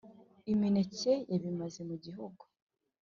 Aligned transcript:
Imineke 0.51 1.13
bayimaze 1.29 1.79
mu 1.89 1.95
gihugu 2.03 2.43